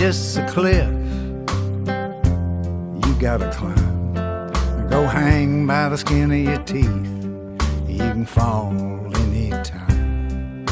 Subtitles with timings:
[0.00, 0.88] Just a cliff
[3.04, 4.88] you gotta climb.
[4.88, 6.86] Go hang by the skin of your teeth.
[7.86, 8.72] You can fall
[9.16, 10.66] anytime.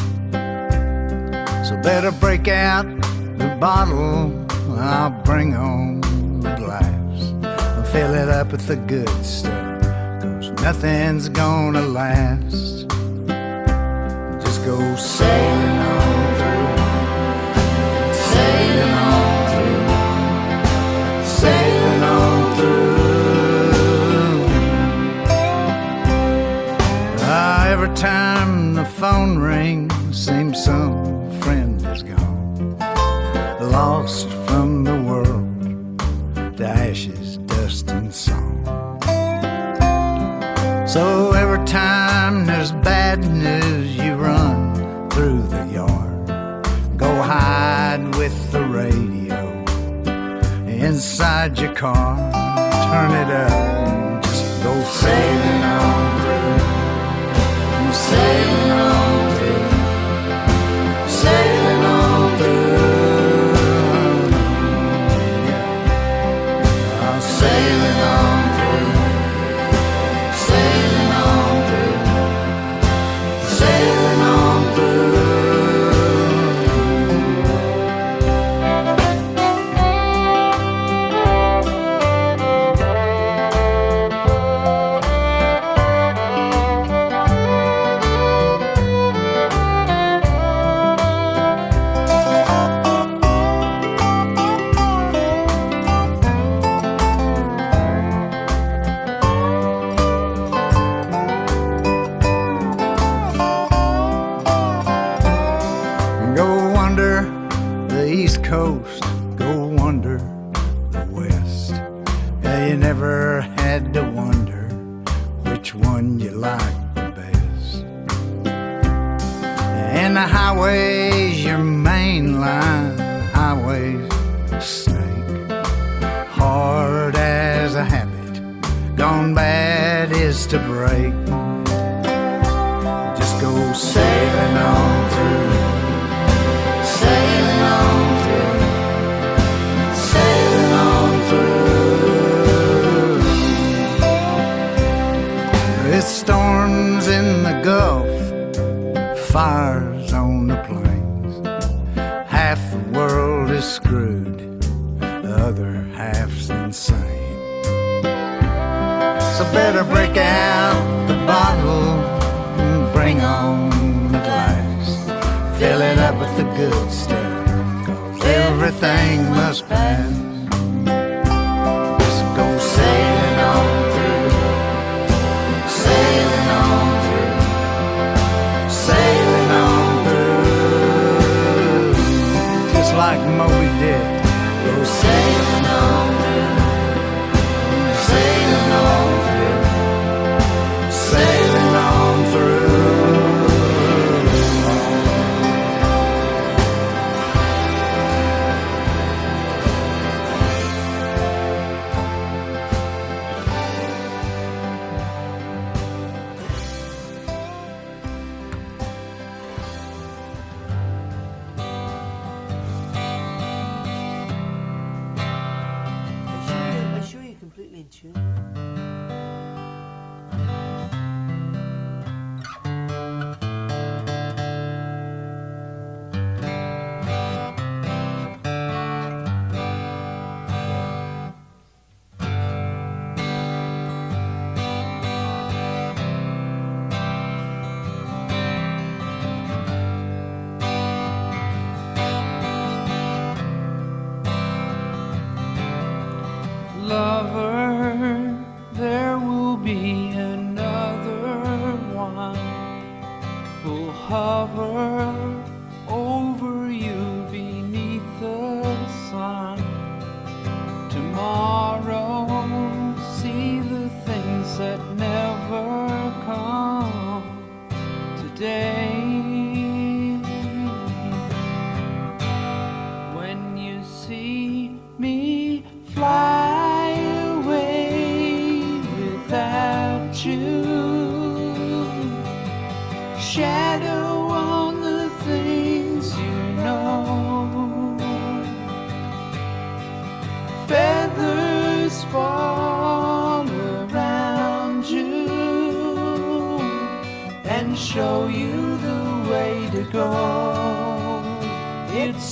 [1.63, 2.87] So better break out
[3.37, 4.33] the bottle.
[4.79, 6.01] I'll bring on
[6.41, 7.35] the glass.
[7.45, 9.83] I'll fill it up with the good stuff.
[10.23, 12.89] Cause nothing's gonna last.
[14.43, 16.08] Just go sailing on
[28.99, 32.77] phone rings, seems some friend is gone.
[33.61, 38.65] Lost from the world to ashes, dust, and song.
[40.87, 46.99] So every time there's bad news, you run through the yard.
[46.99, 49.39] Go hide with the radio
[50.67, 52.17] inside your car.
[52.91, 54.25] Turn it up
[54.63, 56.79] go sailing on through.
[57.93, 58.68] Sailing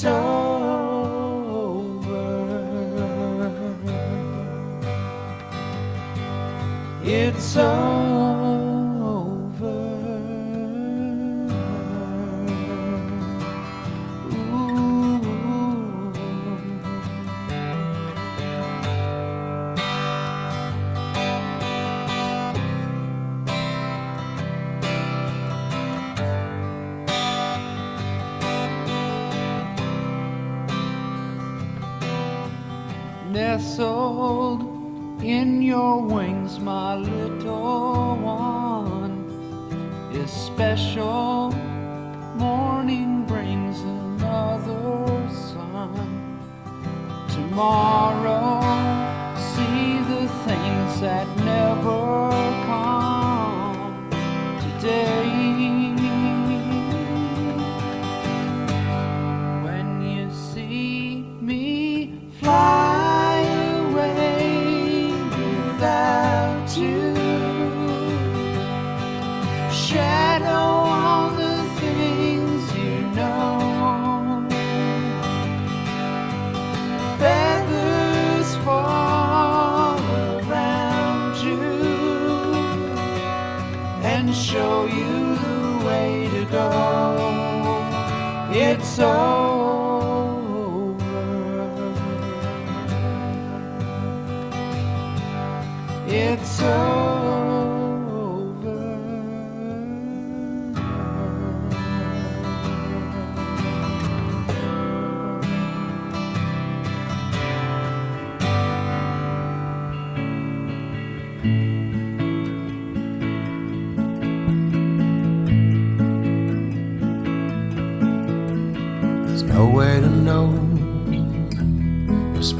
[0.07, 1.97] over.
[7.05, 8.16] It's over.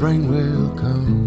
[0.07, 1.26] Spring will come.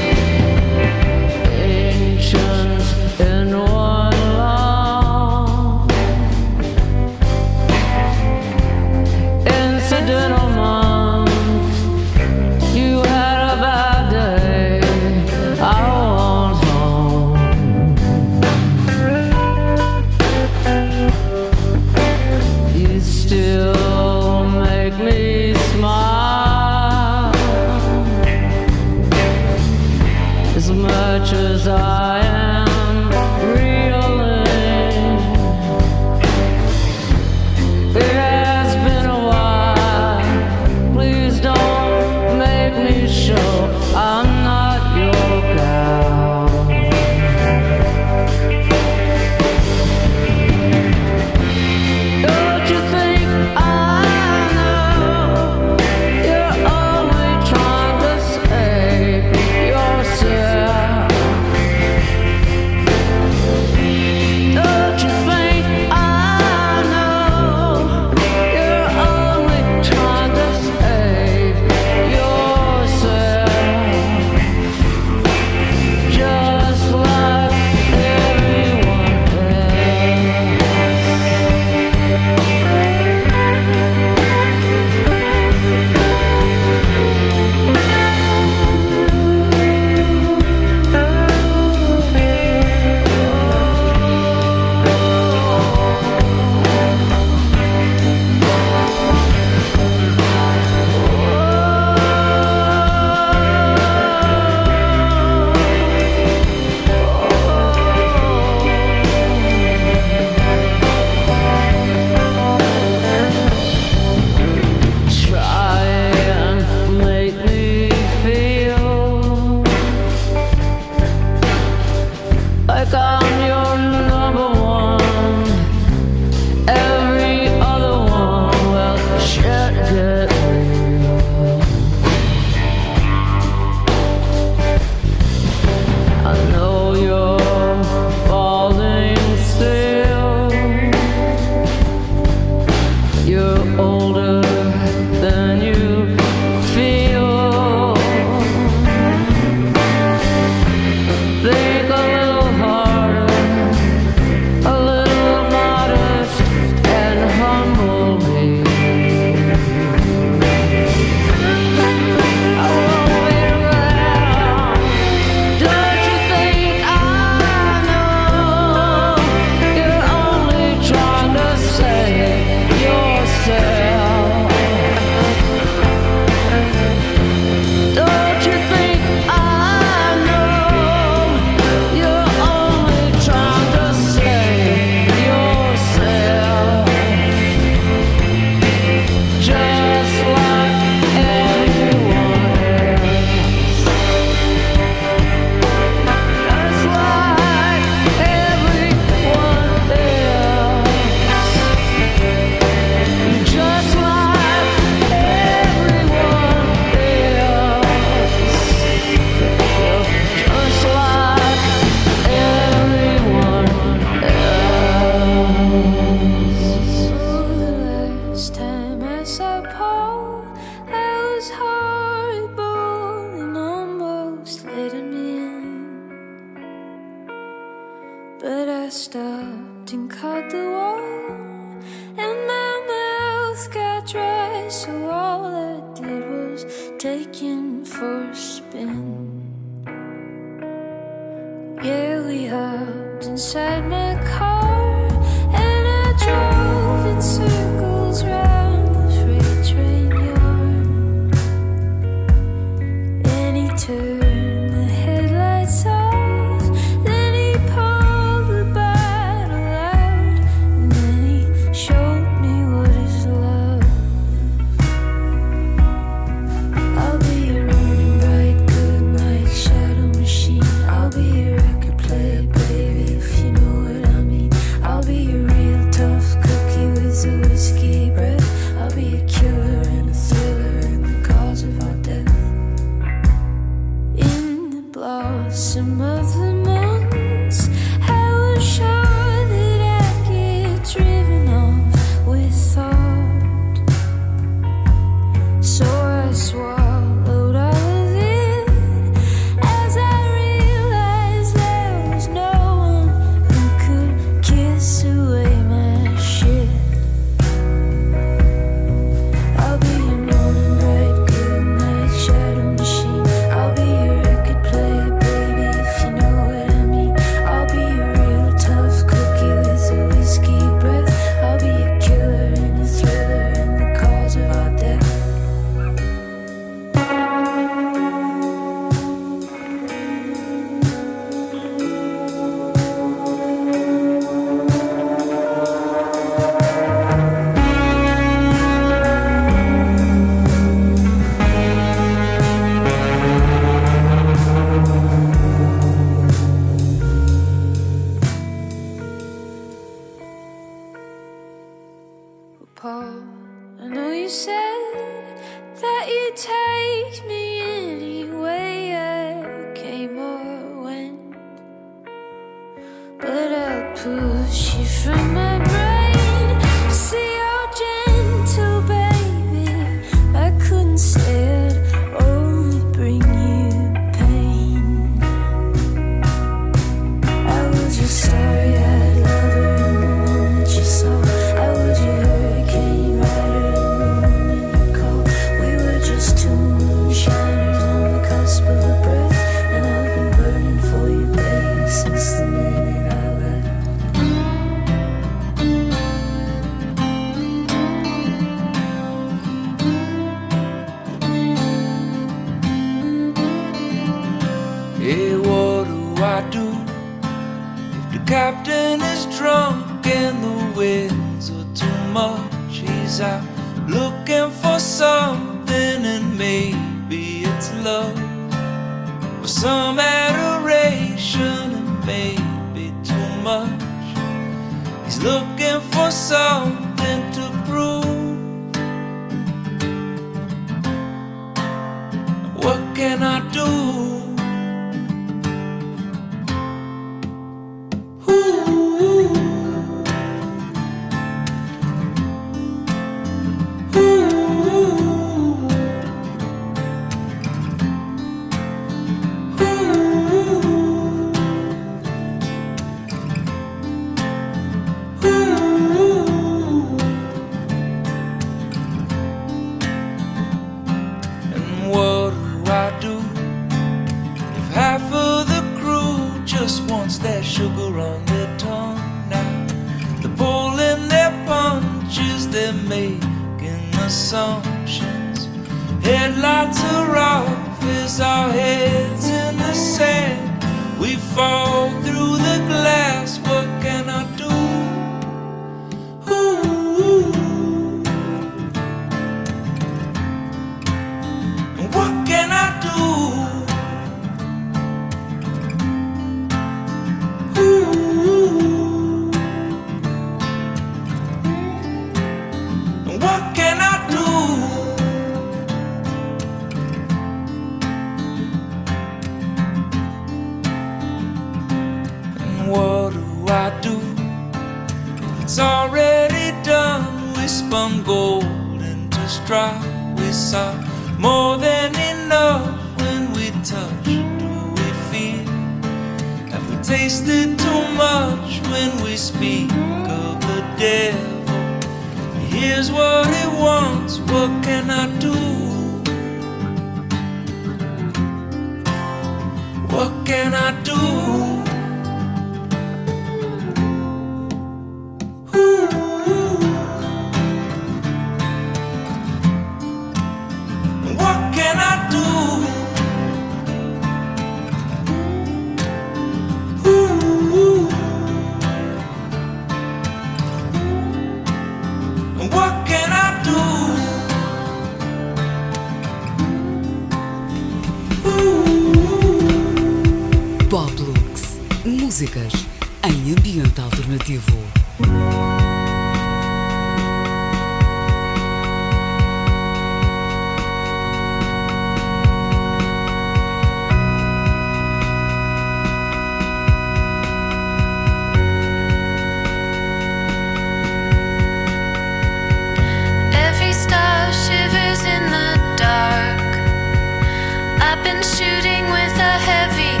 [598.03, 600.00] Been shooting with a heavy,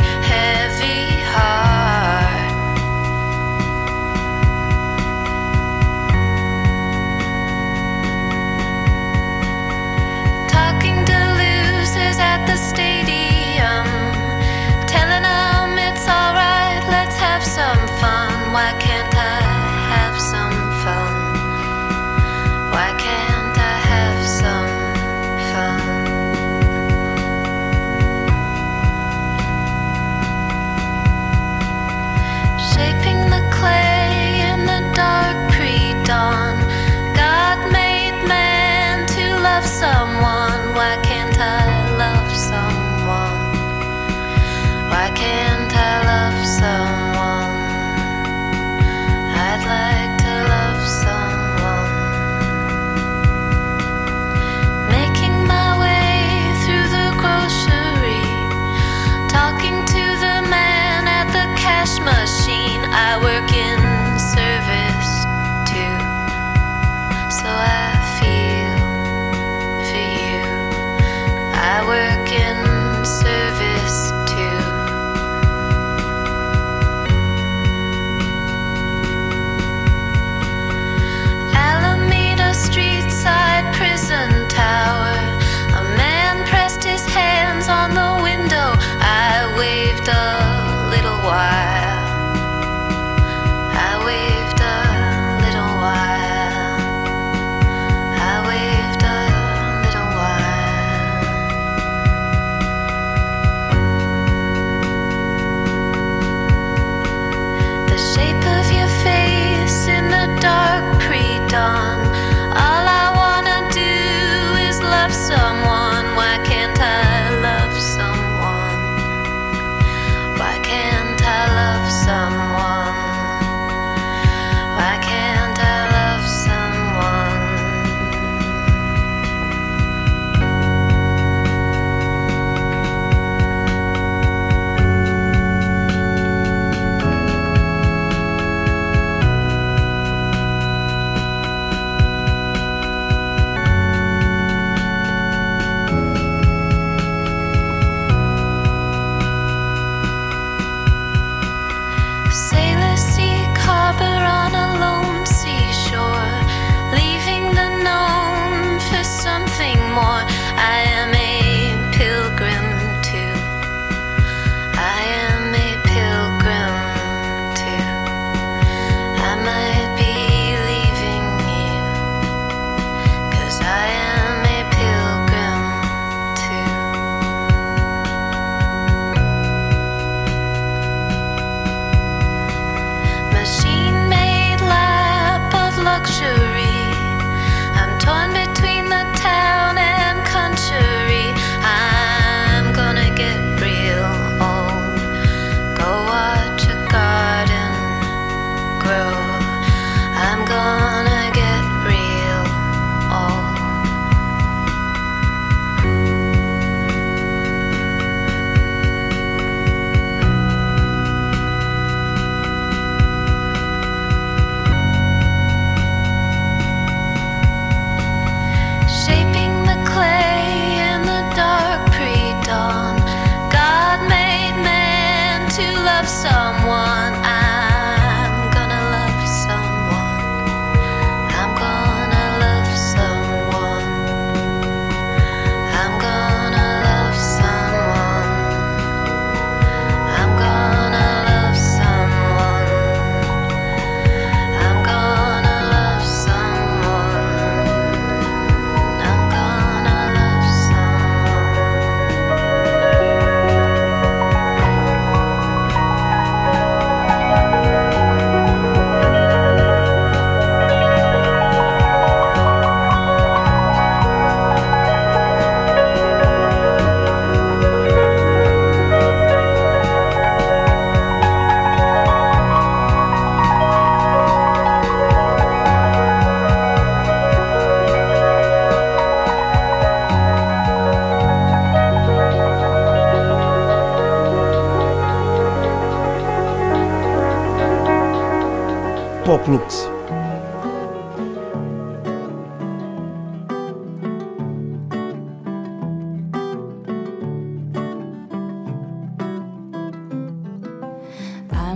[289.51, 289.59] I'm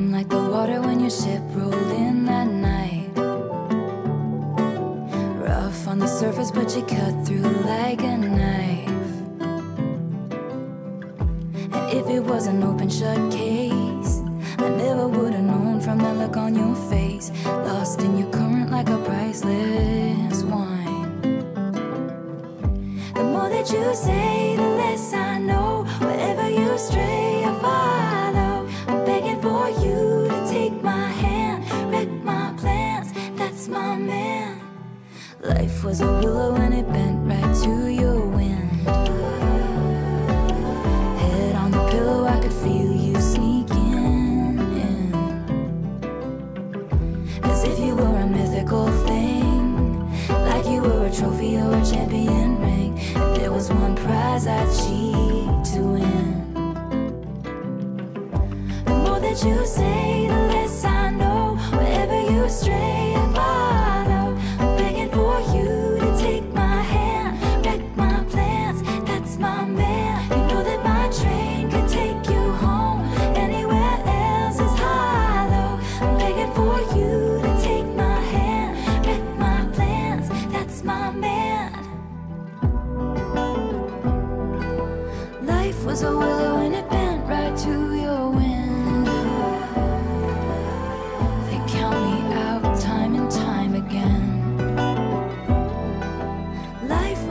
[0.10, 3.12] like the water when your ship rolled in that night.
[5.38, 8.88] Rough on the surface, but you cut through like a knife.
[11.74, 13.35] And if it was an open shut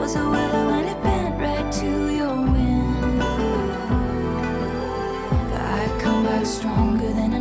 [0.05, 3.23] was a willow it bent right to your wind.
[5.51, 7.39] I come back stronger than a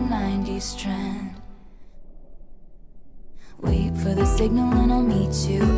[3.60, 5.73] Wait for the signal and I'll meet you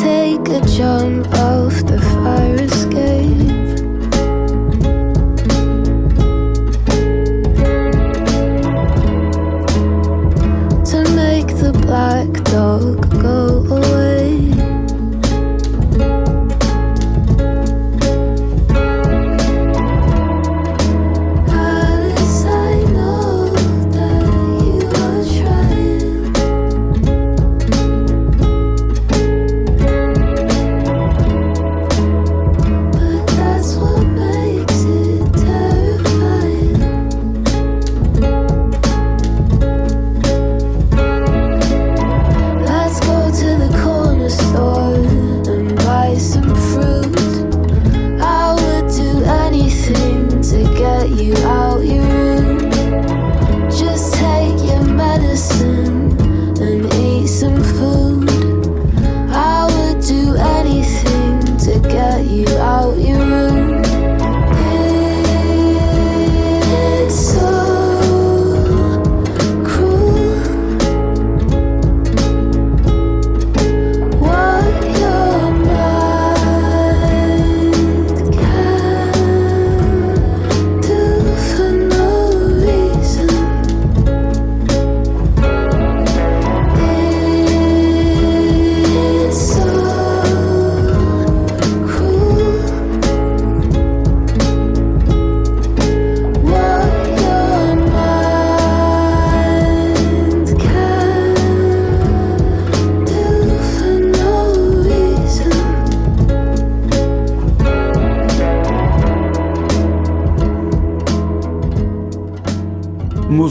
[0.00, 3.36] take a jump off the fire escape.
[10.90, 13.05] To make the black dog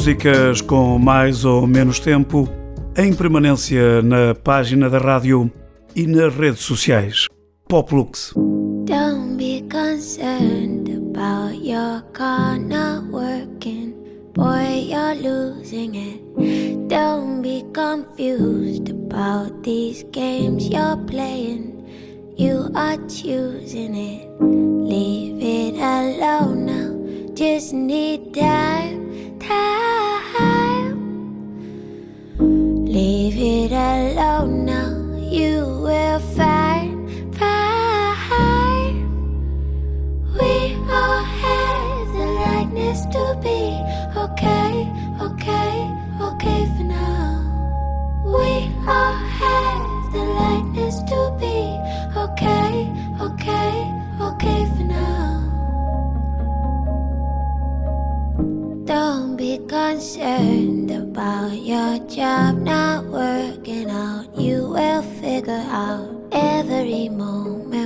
[0.05, 2.47] Músicas com mais ou menos tempo,
[2.95, 5.51] em permanência na página da rádio
[5.95, 7.25] e nas redes sociais.
[7.67, 8.31] Poplux.
[8.85, 13.95] Don't be concerned about your car not working.
[14.35, 16.21] Boy, you're losing it.
[16.87, 21.83] Don't be confused about these games you're playing.
[22.37, 24.29] You are choosing it.
[24.39, 27.33] Leave it alone now.
[27.33, 29.04] Just need time,
[29.47, 30.97] time.
[32.85, 34.91] Leave it alone now.
[35.39, 38.97] You will find, find.
[40.39, 43.61] We all have the likeness to be
[44.25, 44.71] okay,
[45.27, 45.73] okay,
[46.21, 47.27] okay for now.
[48.25, 48.51] We
[48.87, 51.57] all have the likeness to be
[52.23, 52.71] okay,
[53.21, 53.71] okay,
[54.21, 54.74] okay
[59.57, 64.25] concerned about your job not working out.
[64.37, 67.45] You will figure out every moment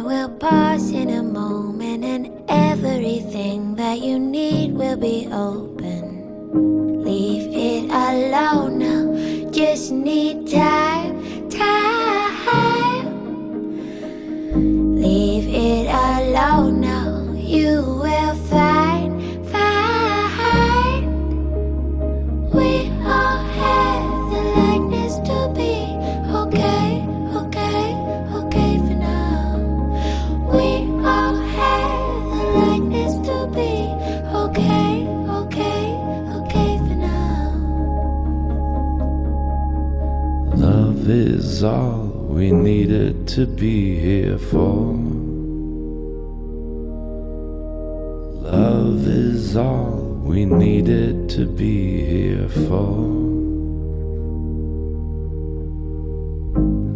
[0.10, 7.04] will pass in a moment, and everything that you need will be open.
[7.04, 9.52] Leave it alone now.
[9.52, 13.08] Just need time, time.
[14.96, 17.32] Leave it alone now.
[17.34, 18.79] You will find.
[43.36, 44.94] To be here for.
[48.42, 52.90] Love is all we needed to be here for.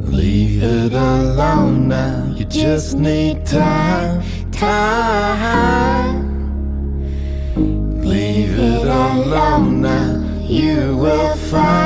[0.10, 2.34] Leave it alone now.
[2.36, 6.24] You just need time, time.
[8.04, 10.40] Leave it alone now.
[10.42, 11.83] You will find, find.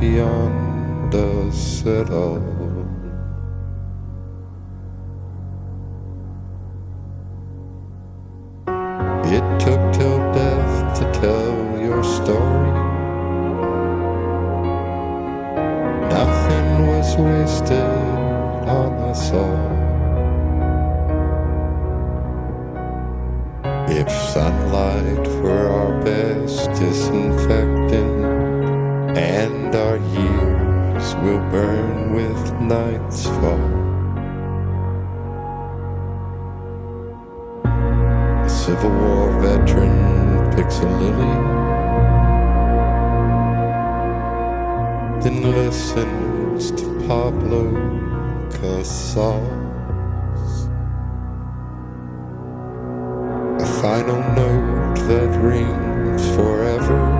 [0.00, 2.38] Beyond us at all.
[9.24, 12.70] It took till death to tell your story.
[16.08, 18.18] Nothing was wasted
[18.78, 19.68] on us all.
[23.88, 27.77] If sunlight were our best disinfectant,
[29.18, 33.58] and our years will burn with night's fall.
[38.44, 41.34] A Civil War veteran picks a lily,
[45.22, 47.64] then listens to Pablo
[48.52, 49.48] Casals.
[53.60, 57.17] A final note that rings forever.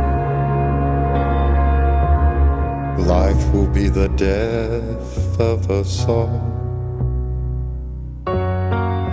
[3.09, 6.29] Life will be the death of us all.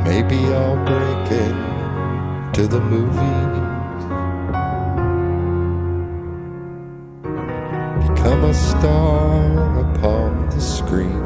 [0.04, 3.56] Maybe I'll break into the movies.
[8.10, 11.25] Become a star upon the screen.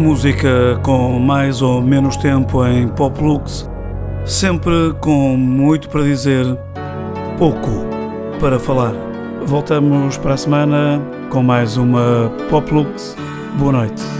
[0.00, 3.68] Música com mais ou menos tempo em Pop Lux,
[4.24, 6.46] sempre com muito para dizer,
[7.36, 7.68] pouco
[8.40, 8.94] para falar.
[9.44, 13.14] Voltamos para a semana com mais uma Pop Lux.
[13.58, 14.19] Boa noite.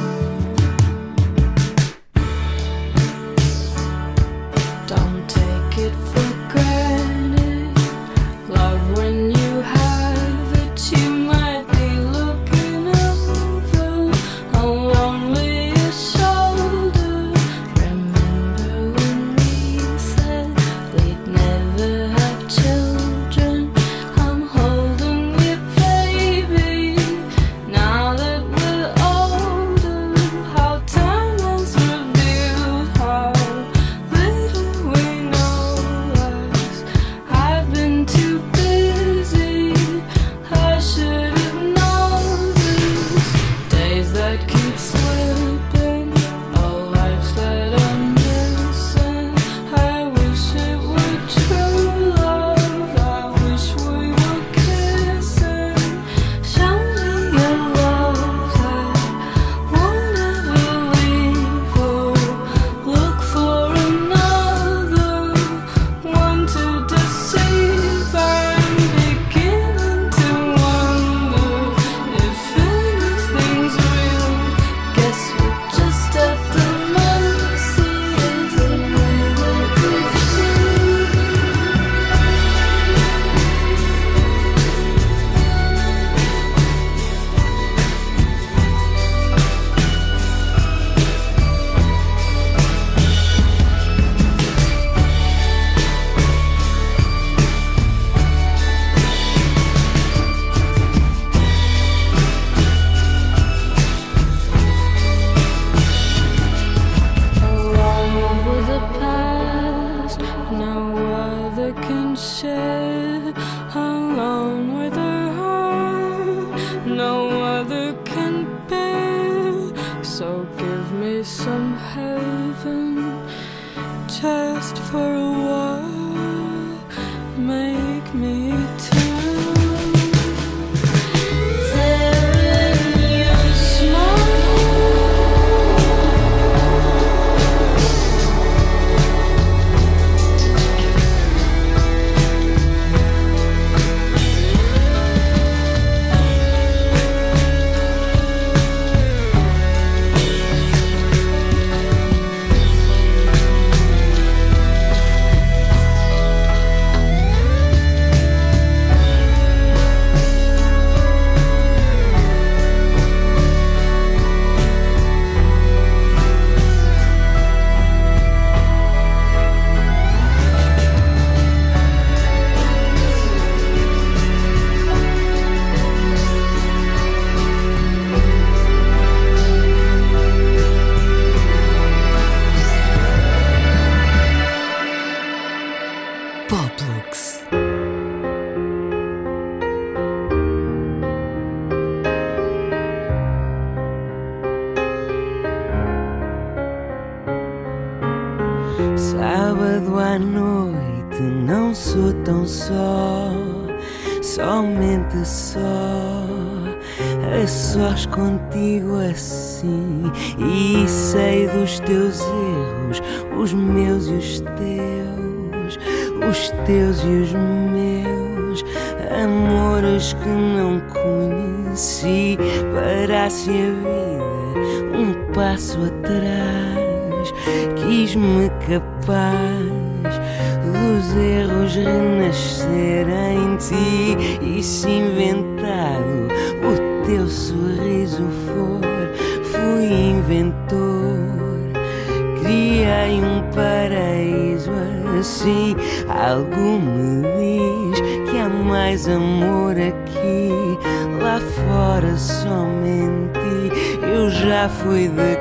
[254.78, 255.36] Fui de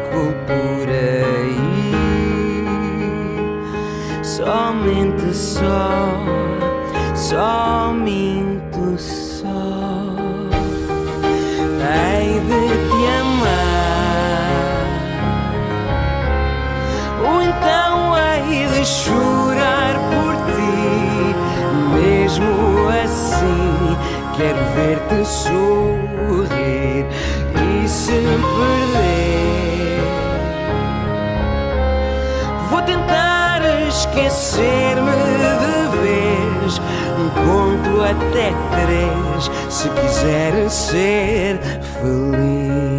[0.48, 1.60] por aí
[4.24, 6.24] somente só,
[7.94, 9.48] minto só.
[11.82, 14.88] Hei de te amar,
[17.26, 20.80] ou então hei de chorar por ti,
[21.94, 22.54] mesmo
[23.04, 23.98] assim.
[24.38, 27.06] Quero ver-te sorrir
[27.56, 27.58] e
[27.88, 29.18] se perder.
[32.90, 35.12] Tentar esquecer-me
[35.64, 36.82] de vez.
[37.36, 41.60] Conto até três se quiser ser
[42.00, 42.99] feliz.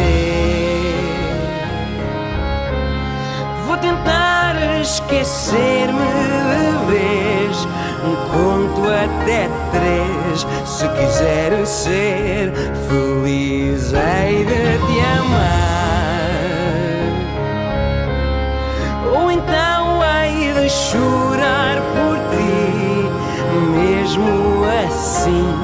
[3.67, 7.67] Vou tentar esquecer-me de vez.
[8.31, 10.47] Conto até três.
[10.65, 12.53] Se quiser ser
[12.87, 15.49] feliz, hei de te amar.
[19.15, 23.09] Ou então hei de chorar por ti,
[23.75, 25.58] mesmo assim.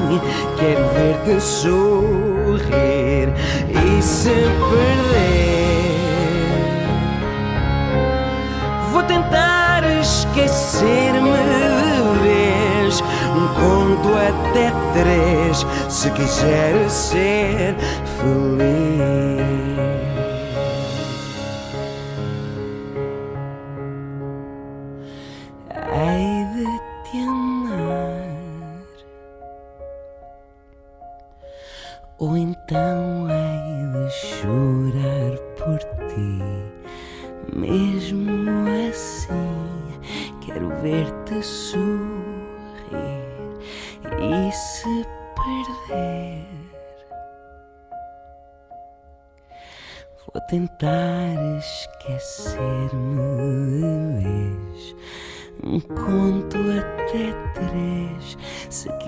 [0.58, 3.32] Quero ver-te sorrir
[3.70, 5.46] e se perder.
[8.92, 13.02] Vou tentar esquecer-me de vez.
[13.56, 17.74] Conto até três se quiser ser
[18.18, 19.95] feliz.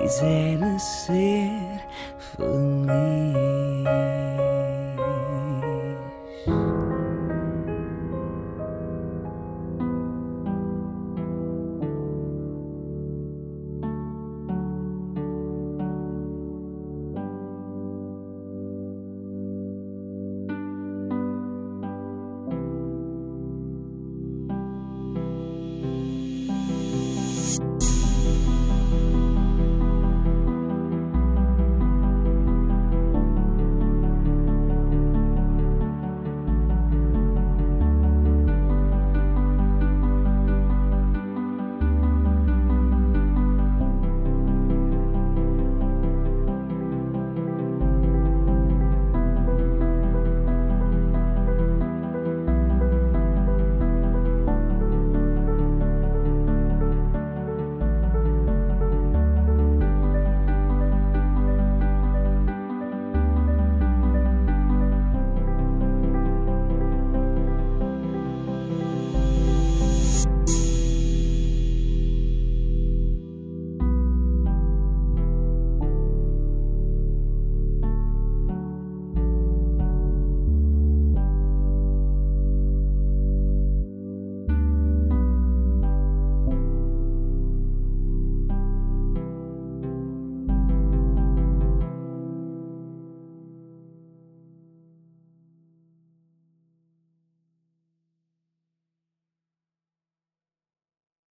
[0.09, 1.81] quiser ser
[2.19, 3.28] feliz.